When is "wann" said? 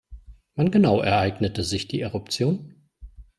0.55-0.71